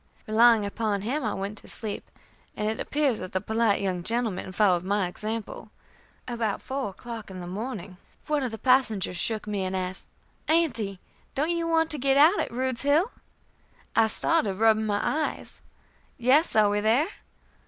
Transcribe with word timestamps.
Relying 0.25 0.65
upon 0.65 1.03
him, 1.03 1.23
I 1.23 1.35
went 1.35 1.59
to 1.59 1.67
sleep, 1.67 2.09
and 2.57 2.67
it 2.67 2.79
appears 2.79 3.19
that 3.19 3.33
the 3.33 3.39
polite 3.39 3.81
young 3.83 4.01
gentleman 4.01 4.51
followed 4.51 4.83
my 4.83 5.05
example. 5.05 5.69
About 6.27 6.59
four 6.59 6.89
o'clock 6.89 7.29
in 7.29 7.39
the 7.39 7.45
morning 7.45 7.97
one 8.25 8.41
of 8.41 8.49
the 8.49 8.57
passengers 8.57 9.15
shook 9.17 9.45
me, 9.45 9.63
and 9.63 9.75
asked: 9.75 10.07
"Aunty, 10.49 10.99
don't 11.35 11.51
you 11.51 11.67
want 11.67 11.91
to 11.91 11.99
get 11.99 12.17
out 12.17 12.39
at 12.39 12.49
Rude's 12.51 12.81
Hill?" 12.81 13.11
I 13.95 14.07
started 14.07 14.53
up, 14.55 14.59
rubbing 14.59 14.87
my 14.87 15.01
eyes. 15.35 15.61
"Yes. 16.17 16.55
Are 16.55 16.71
we 16.71 16.79
there?" 16.79 17.09